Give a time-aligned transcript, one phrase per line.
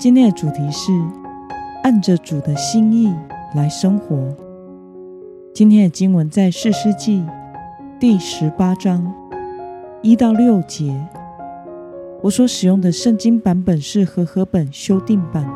[0.00, 0.90] 今天的主题是
[1.82, 3.14] 按着主的心意
[3.54, 4.34] 来生活。
[5.52, 7.22] 今天的经文在四世纪
[7.98, 9.12] 第十八章
[10.00, 11.06] 一到六节。
[12.22, 15.46] 我所使用的圣经版本是和合本修订版。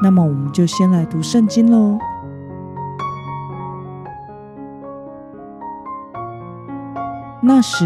[0.00, 1.98] 那么，我们就先来读圣经喽。
[7.42, 7.84] 那时，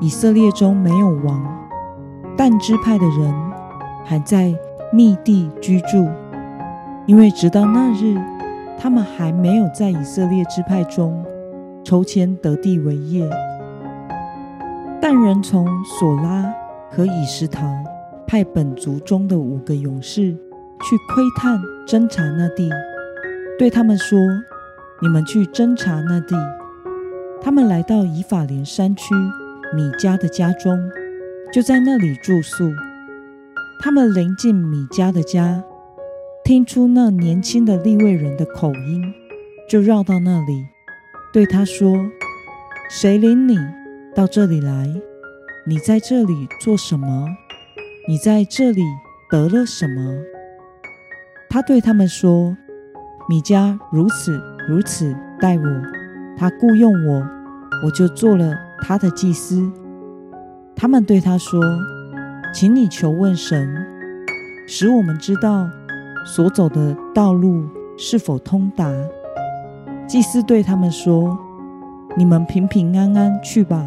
[0.00, 1.40] 以色列中没有王，
[2.36, 3.43] 但支派的人。
[4.04, 4.54] 还在
[4.92, 6.08] 密地居住，
[7.06, 8.16] 因为直到那日，
[8.78, 11.24] 他们还没有在以色列支派中
[11.82, 13.28] 抽签得地为业。
[15.00, 16.44] 但人从索拉
[16.90, 17.62] 和以实陶
[18.26, 22.70] 派本族中的五个勇士去窥探侦查那地，
[23.58, 24.18] 对他们说
[25.02, 26.36] ：“你们去侦查那地。”
[27.42, 29.14] 他们来到以法莲山区
[29.74, 30.78] 米迦的家中，
[31.52, 32.70] 就在那里住宿。
[33.80, 35.62] 他们临近米迦的家，
[36.42, 39.12] 听出那年轻的利未人的口音，
[39.68, 40.66] 就绕到那里，
[41.32, 41.94] 对他说
[42.88, 43.58] ：“谁领你
[44.14, 44.88] 到这里来？
[45.66, 47.26] 你在这里做什么？
[48.08, 48.82] 你在这里
[49.30, 50.18] 得了什么？”
[51.50, 52.56] 他对他们说
[53.28, 55.82] ：“米迦如此如此待我，
[56.38, 57.22] 他雇佣我，
[57.84, 59.70] 我就做了他的祭司。”
[60.74, 61.60] 他们对他说。
[62.54, 63.84] 请你求问神，
[64.64, 65.68] 使我们知道
[66.24, 67.64] 所走的道路
[67.98, 68.88] 是否通达。
[70.06, 71.36] 祭司对他们说
[72.16, 73.84] ：“你们平平安安去吧，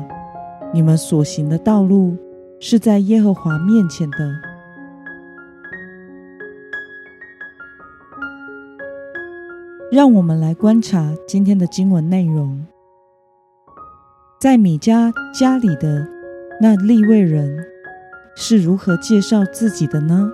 [0.73, 2.17] 你们所行的道路
[2.59, 4.17] 是在耶和华面前的。”
[9.89, 12.65] 让我们来观察今天的经文内容，
[14.41, 16.05] 在米迦家里的
[16.61, 17.65] 那利未人。
[18.39, 20.29] 是如何介绍自己的呢？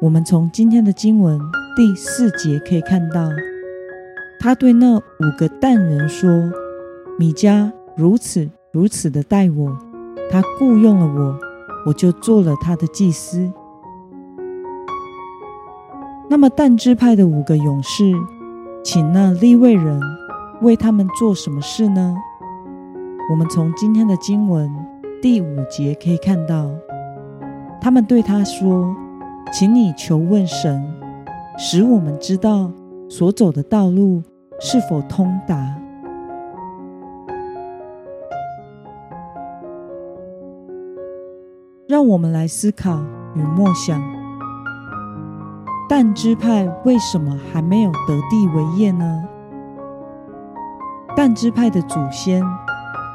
[0.00, 1.40] 我们从今天的经文
[1.74, 3.28] 第四节可以看到，
[4.38, 5.02] 他对那五
[5.36, 6.30] 个淡人说
[7.18, 9.76] ：“米迦如此如此的待我，
[10.30, 11.36] 他雇佣了我，
[11.86, 13.50] 我就做了他的祭司。”
[16.30, 18.12] 那么但支派的五个勇士，
[18.84, 20.00] 请那利未人
[20.62, 22.14] 为他们做什么事呢？
[23.32, 24.70] 我们从今天的经文
[25.20, 26.70] 第五节可以看到。
[27.84, 28.96] 他们对他说
[29.52, 30.82] ：“请你求问神，
[31.58, 32.72] 使我们知道
[33.10, 34.22] 所走的道路
[34.58, 35.54] 是否通达。”
[41.86, 43.02] 让我们来思考
[43.34, 44.02] 与默想：
[45.86, 49.24] 但支派为什么还没有得地为业呢？
[51.14, 52.42] 但支派的祖先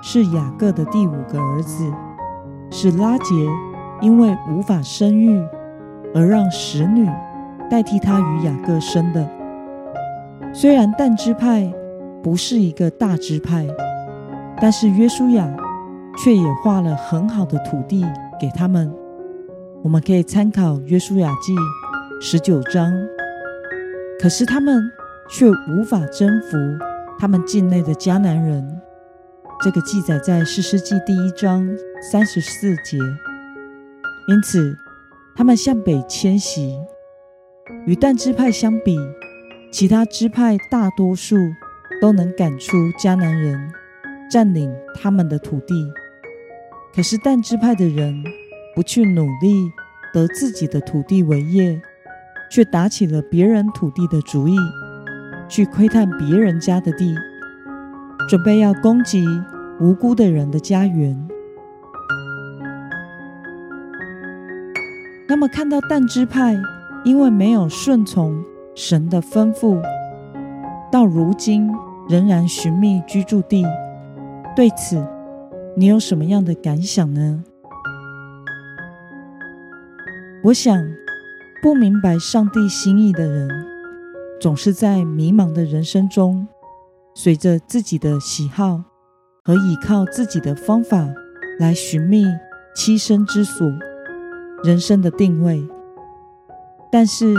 [0.03, 1.91] 是雅各的第五个儿子，
[2.69, 3.34] 是拉杰。
[4.02, 5.42] 因为无法生育，
[6.14, 7.10] 而让使女
[7.70, 9.30] 代替他与雅各生的。
[10.54, 11.72] 虽然但支派
[12.24, 13.68] 不是一个大支派，
[14.60, 15.48] 但是约书亚
[16.18, 18.06] 却也画了很好的土地
[18.40, 18.92] 给他们。
[19.84, 21.56] 我们可以参考约书亚记
[22.22, 22.92] 十九章。
[24.22, 24.81] 可是他们
[25.30, 26.58] 却无法征服
[27.18, 28.81] 他们境内的迦南人。
[29.62, 31.66] 这个记载在士师记第一章
[32.12, 32.98] 三十四节。
[34.30, 34.78] 因此，
[35.36, 36.78] 他们向北迁徙。
[37.88, 38.96] 与但支派相比，
[39.72, 41.36] 其他支派大多数
[42.00, 43.72] 都能赶出迦南人，
[44.30, 45.92] 占领他们的土地。
[46.94, 48.24] 可是但支派的人
[48.76, 49.72] 不去努力
[50.14, 51.82] 得自己的土地为业，
[52.52, 54.56] 却打起了别人土地的主意，
[55.48, 57.16] 去窥探别人家的地，
[58.30, 59.25] 准备要攻击
[59.80, 61.28] 无辜的人的家园。
[65.30, 66.60] 那么，看到但支派
[67.06, 68.44] 因为没有顺从
[68.74, 69.80] 神的吩咐，
[70.92, 71.72] 到如今
[72.10, 73.64] 仍然寻觅居住地，
[74.56, 75.06] 对此
[75.78, 77.44] 你有什么样的感想呢？
[80.44, 80.84] 我想，
[81.62, 83.48] 不明白上帝心意的人，
[84.42, 86.48] 总是在迷茫的人生中，
[87.14, 88.84] 随着自己的喜好
[89.44, 91.08] 和依靠自己的方法
[91.60, 92.25] 来寻觅
[92.75, 93.70] 栖身之所。
[94.64, 95.66] 人生的定位，
[96.92, 97.34] 但是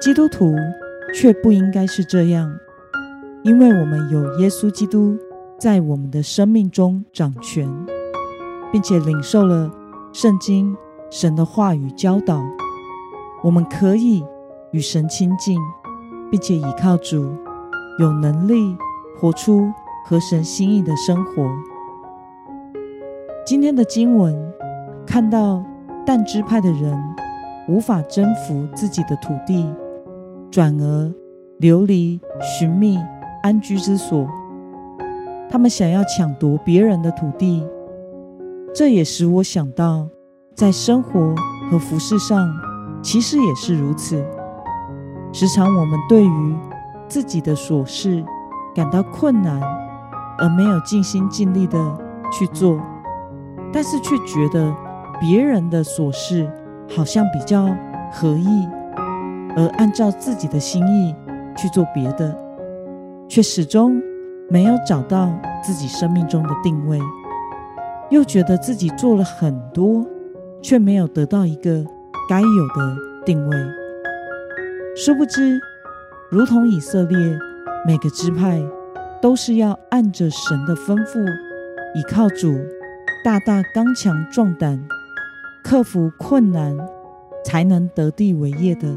[0.00, 0.54] 基督徒
[1.14, 2.50] 却不应该是这样，
[3.42, 5.18] 因为我们有耶稣基督
[5.58, 7.68] 在我们的生命中掌权，
[8.72, 9.70] 并且领受了
[10.12, 10.74] 圣经
[11.10, 12.42] 神的话语教导，
[13.42, 14.24] 我们可以
[14.70, 15.58] 与神亲近，
[16.30, 17.30] 并且依靠主，
[17.98, 18.74] 有能力
[19.18, 19.70] 活出
[20.06, 21.46] 合神心意的生活。
[23.44, 24.34] 今天的经文
[25.06, 25.62] 看到
[26.08, 26.98] 但支派的人
[27.68, 29.70] 无法征服自己的土地，
[30.50, 31.12] 转而
[31.58, 32.98] 流离寻觅
[33.42, 34.26] 安居之所。
[35.50, 37.62] 他们想要抢夺别人的土地，
[38.74, 40.08] 这也使我想到，
[40.54, 41.34] 在生活
[41.70, 42.50] 和服饰上，
[43.02, 44.24] 其实也是如此。
[45.30, 46.56] 时常我们对于
[47.06, 48.24] 自己的琐事
[48.74, 49.60] 感到困难，
[50.38, 51.78] 而没有尽心尽力的
[52.32, 52.80] 去做。
[53.70, 54.74] 但是却觉得
[55.20, 56.48] 别人的琐事
[56.88, 57.66] 好像比较
[58.12, 58.68] 合意，
[59.56, 61.14] 而按照自己的心意
[61.56, 62.36] 去做别的，
[63.28, 64.00] 却始终
[64.48, 65.28] 没有找到
[65.62, 67.00] 自己生命中的定位，
[68.10, 70.06] 又觉得自己做了很多，
[70.62, 71.84] 却没有得到一个
[72.28, 73.56] 该有的定位。
[74.96, 75.58] 殊不知，
[76.30, 77.18] 如同以色列
[77.84, 78.62] 每个支派
[79.20, 81.20] 都是要按着神的吩咐，
[81.96, 82.56] 倚靠主。
[83.24, 84.80] 大大刚强壮胆，
[85.68, 86.74] 克服困难，
[87.44, 88.88] 才能得地为业的。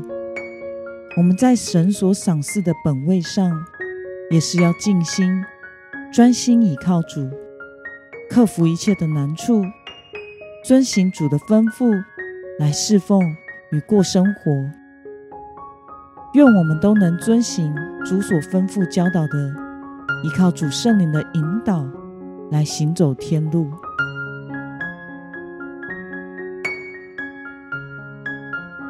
[1.18, 3.51] 我们在神所赏赐的本位上，
[4.29, 5.29] 也是要尽心、
[6.13, 7.29] 专心倚靠主，
[8.29, 9.62] 克服一切的难处，
[10.63, 12.01] 遵行主的吩咐
[12.57, 13.21] 来侍奉
[13.71, 14.51] 与过生活。
[16.35, 17.75] 愿我们都能遵行
[18.06, 19.53] 主所吩咐教导的，
[20.24, 21.85] 依靠主圣灵的引导
[22.50, 23.69] 来行走天路。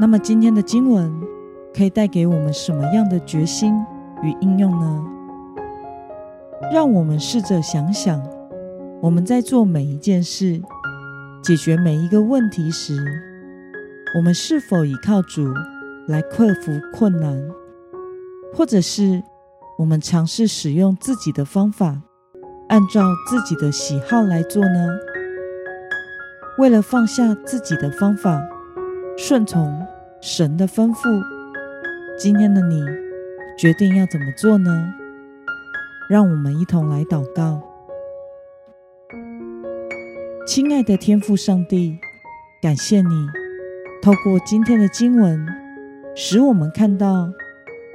[0.01, 1.13] 那么今天的经文
[1.71, 3.71] 可以带给我们什么样的决心
[4.23, 5.05] 与应用呢？
[6.73, 8.19] 让我们试着想想，
[8.99, 10.59] 我们在做每一件事、
[11.43, 12.97] 解决每一个问题时，
[14.17, 15.53] 我们是否依靠主
[16.07, 17.39] 来克服困难，
[18.55, 19.21] 或者是
[19.77, 22.01] 我们尝试使用自己的方法，
[22.69, 24.87] 按照自己的喜好来做呢？
[26.57, 28.41] 为了放下自己的方法，
[29.15, 29.79] 顺从。
[30.21, 31.23] 神的吩咐，
[32.15, 32.85] 今天的你
[33.57, 34.93] 决定要怎么做呢？
[36.07, 37.59] 让我们一同来祷告。
[40.45, 41.97] 亲爱的天父上帝，
[42.61, 43.27] 感谢你
[43.99, 45.43] 透过今天的经文，
[46.15, 47.31] 使我们看到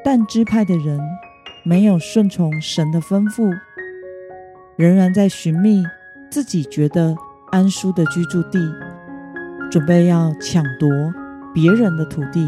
[0.05, 0.99] 但支派的人
[1.65, 3.57] 没有顺从神的吩咐，
[4.75, 5.85] 仍然在寻觅
[6.29, 7.15] 自己觉得
[7.53, 8.59] 安舒的居住地，
[9.71, 10.89] 准备要抢夺。
[11.57, 12.47] 别人的土地，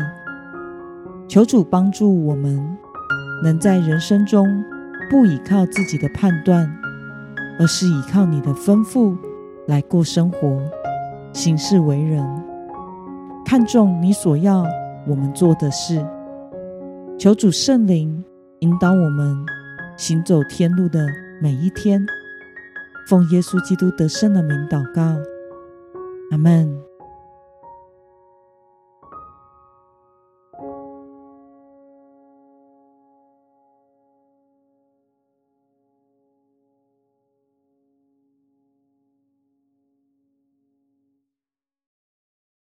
[1.27, 2.77] 求主帮助我们，
[3.43, 4.63] 能在人生中
[5.09, 6.71] 不依靠自己的判断，
[7.59, 9.17] 而是依靠你的吩咐
[9.67, 10.61] 来过生活、
[11.33, 12.23] 行事为人，
[13.47, 14.67] 看重你所要
[15.07, 16.07] 我们做的事。
[17.19, 18.23] 求主圣灵
[18.59, 19.35] 引导我们
[19.97, 21.07] 行走天路的
[21.41, 22.05] 每一天。
[23.09, 25.17] 奉耶稣基督得胜的名祷告，
[26.31, 26.88] 阿门。